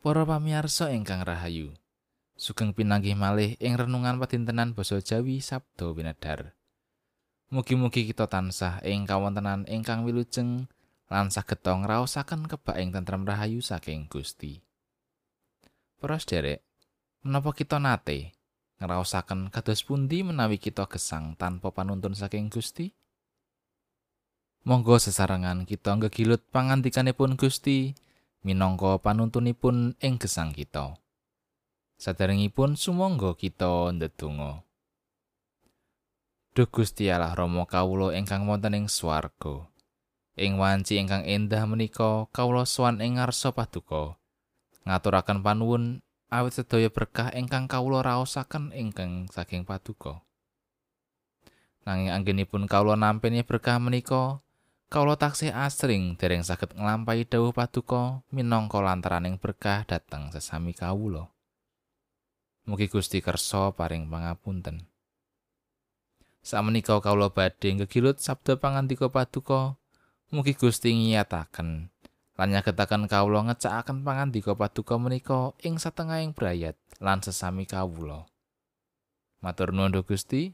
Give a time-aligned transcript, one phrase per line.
[0.00, 1.76] Para pamirsa ingkang rahayu,
[2.32, 6.56] sugeng pinanggih malih ing renungan padintenan basa Jawi Sabdo Winedhar.
[7.52, 10.72] Mugi-mugi kita tansah ing kawontenan ingkang wilujeng
[11.12, 14.64] lan saged ngraosaken kebak ing tentrem rahayu saking Gusti.
[16.00, 16.64] Para sederek,
[17.20, 18.32] menapa kita nate
[18.80, 22.88] ngraosaken kados pundi menawi kita gesang tanpa panuntun saking Gusti?
[24.64, 27.92] Monggo sesarengan kita ngegilut pangandikanipun Gusti
[28.40, 30.96] minangka panuntunipun ing gesang kita.
[32.00, 34.64] Saderengipun sumangga kita ndedonga.
[36.56, 39.68] Duh Gusti Allah Rama kawula ingkang wonten ing swarga.
[40.40, 44.16] Ing wanci ingkang endah menika kawula sowan ing ngarsa paduka.
[44.88, 46.00] Ngaturaken panuwun
[46.32, 50.24] awit sedaya berkah ingkang kawula raosaken ingkang saking paduka.
[51.84, 54.40] Nanging anggenipun kawula nampi berkah menika,
[54.90, 61.30] Kawula taksih asring dereng saged nglampahi dawuh paduka minangka lantaraning berkah dhateng sesami kawula.
[62.66, 64.90] Mugi Gusti kersa paring pangapunten.
[66.42, 69.78] Samenika kawula badhe ngegilut sabda pangandika paduka,
[70.34, 71.94] mugi Gusti ngiyataken
[72.34, 78.26] lan nyagetaken kawula ngecakaken pangandika paduka menika ing satengahing brayat lan sesami kawula.
[79.38, 80.50] Matur nuwun Gusti.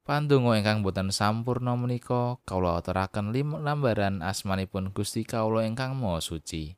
[0.00, 6.72] Pandonga ingkang boten sampurna menika kawula aturaken lambaran asmanipun Gusti kawula ingkang Maha Suci,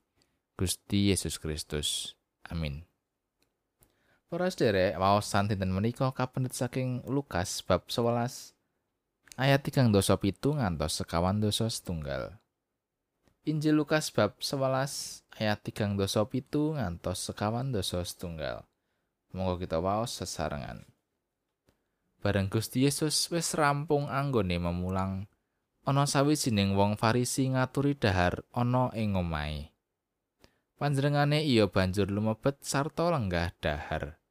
[0.59, 2.19] Gusti Yesus Kristus.
[2.51, 2.83] Amin.
[4.33, 8.57] Para sederek, waosan dinten menika kapendhet saking Lukas bab 11
[9.37, 12.41] ayat 3 dosa pitu ngantos sekawan dosa setunggal.
[13.45, 18.65] Injil Lukas bab 11 ayat 3 dosa pitu ngantos sekawan dosa setunggal.
[19.37, 20.92] Monggo kita waos sesarengan.
[22.23, 25.27] Bareng Gusti Yesus wis rampung anggone memulang,
[25.83, 29.75] ana sawijining wong Farisi ngaturi dahar ana ing omahe.
[30.79, 34.23] Panjenengane iya banjur lumebet sarta lenggah dahar.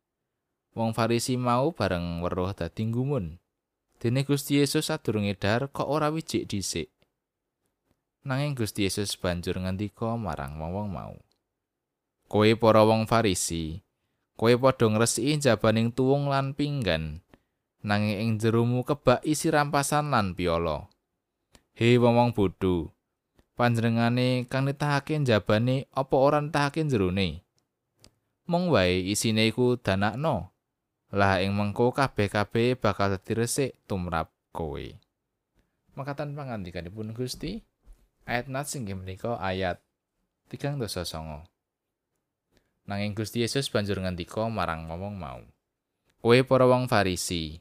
[0.72, 3.44] Wong Farisi mau bareng weruh dadi gumun.
[4.00, 6.88] Dene Gusti Yesus sadurunge dahar kok ora wijik dhisik.
[8.24, 11.16] Nanging Gusti Yesus banjur ngendika marang wong-wong mau.
[12.32, 13.84] Kowe para wong Farisi,
[14.40, 17.21] kowe padha ngresiki jabaning tuwung lan pinggan.
[17.82, 20.90] Nanging ing jeromu kebak isi rampasan lan piala.
[21.74, 22.94] He wong-wong bodho,
[23.58, 27.42] panjenengane kang nitahake jabane apa ora nitahake jerone?
[28.50, 30.50] Mung wae isine iku danakno.
[31.12, 34.80] Lah ing mengko kabeh-kabeh bakal dadi resik tumrap kowe.
[36.00, 37.60] Makatan pangandikanipun Gusti
[38.24, 39.84] ayat nat sing menika ayat
[40.48, 41.44] 3 dosa songo.
[42.88, 45.42] Nanging Gusti Yesus banjur ngandika marang ngomong mau.
[46.24, 47.60] Kowe para wong Farisi,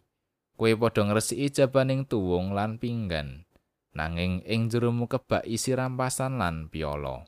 [0.61, 3.49] kowe padha ngresiki jabaning tuwung lan pinggan
[3.97, 7.25] nanging ing jeromu kebak isi rampasan lan piala.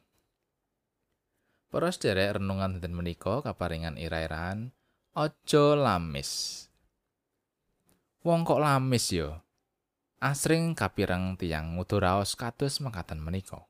[1.72, 4.76] Para sederek renungan dinten menika kaparingan ira-iraan
[5.16, 6.68] aja lamis.
[8.20, 9.40] Wong kok lamis yo
[10.20, 13.64] asring kapireng tiang nguduraos kados mengkatan menika.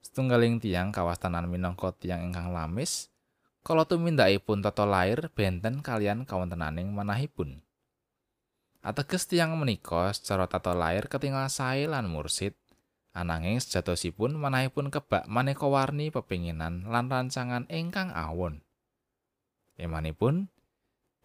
[0.00, 3.12] Setunggaling tiang kawastanan minangka tiang ingkang lamis
[3.60, 7.67] kala tumindakipun tata lair benten kalian kawontenaning manahipun.
[8.78, 12.54] Ateges tiang menika secara tata lair ketinggal sae lan mursid.
[13.10, 18.62] Ananging sejatosipun manahipun kebak maneka warni pepinginan lan rancangan ingkang awon.
[19.74, 20.46] Emanipun,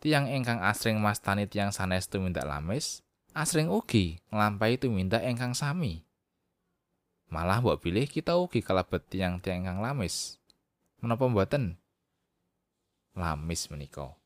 [0.01, 3.05] tiang ingkang asring mastani tiang sanes tumindak lamis,
[3.37, 6.01] asring ugi nglampahi tumindak ingkang sami.
[7.29, 10.41] Malah mbok pilih kita ugi kalebet tiang-tiang ingkang lamis.
[11.01, 11.77] Menapa mboten?
[13.13, 14.17] Lamis menika.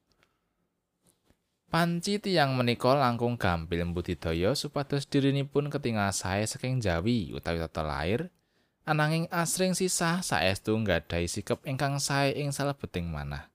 [1.77, 8.33] Panci tiyang menika langkung gampil budidaya supados dirinipun ketingal sae saking Jawi utawi tata lair,
[8.81, 13.53] ananging asring sisah saestu nggadahi sikap ingkang sae ing salebeting manah.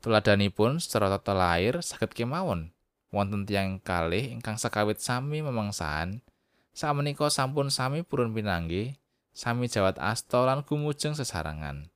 [0.00, 2.72] Tuladanipun secara tata lair saged kemawon
[3.12, 6.24] wonten tiyang kalih ingkang sakawit sami memangsahan,
[6.72, 8.96] samenika sampun sami purun pinanggih,
[9.36, 11.92] sami jawat asta lan gumujeng sesarangan.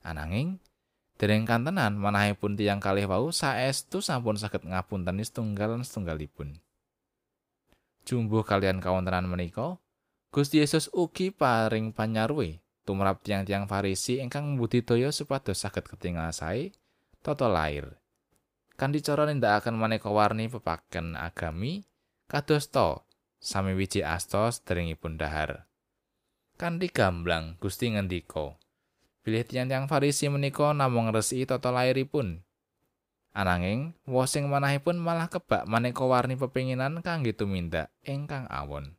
[0.00, 0.56] Ananging
[1.20, 6.56] Dereng kantenan manahipun tiyang kalih wau saestu sampun saged ngapunten setunggal lan setunggalipun.
[8.08, 9.76] Jumbuh kalian kawontenan menika,
[10.32, 16.72] Gusti Yesus ugi paring panyarwe tumrap tiang-tiang Farisi ingkang mbudidaya supados saged ketingal sae
[17.20, 18.00] tata lair.
[18.80, 21.84] Kanthi cara nindakaken maneka warni pepaken agami
[22.32, 23.04] kados to
[23.36, 25.68] sami wiji astos derengipun dahar.
[26.56, 28.56] Kanthi gamblang Gusti ngendika,
[29.24, 32.40] bilih tiyang-tiyang Farisi menika namung resi tata lairipun.
[33.30, 38.98] Ananging, wosing manahipun malah kebak maneka warni pepinginan kangge tumindak ingkang awon.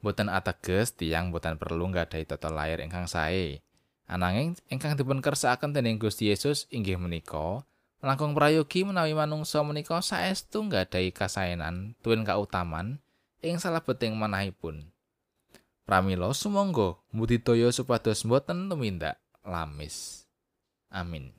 [0.00, 3.60] Boten ateges tiyang boten perlu nggadahi tata lair ingkang sae.
[4.08, 7.68] Ananging ingkang dipun kersakaken dening Gusti Yesus inggih menika
[7.98, 13.02] langkung prayogi menawi manungsa menika saestu nggadahi kasaenan tuwin kautaman
[13.42, 14.86] ing salebeting manahipun.
[15.88, 20.28] Pramila sumangga mbudidaya supados boten tumindak lamis.
[20.92, 21.32] Amin.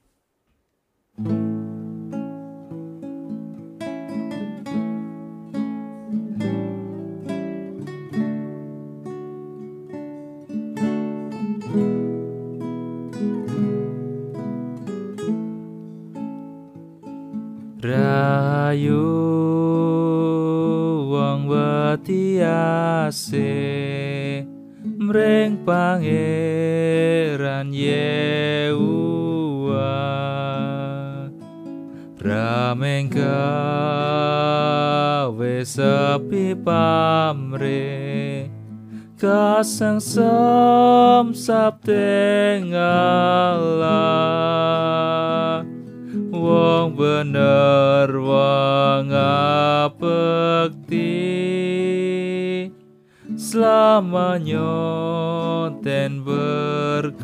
[17.77, 19.05] Rayu
[21.05, 22.59] wong wetiase
[25.09, 28.77] mring pangeran Yehuwa.
[32.21, 33.25] Rameng gawe
[35.65, 38.45] sepi pamre.
[39.19, 43.99] Kasang sam sabteng Allah
[46.31, 49.11] wong bener wong
[49.91, 51.19] apekti
[53.49, 54.61] selamanya
[55.81, 57.17] ten berkahi.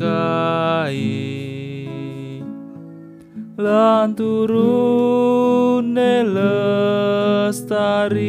[3.56, 8.26] Lan turune lestari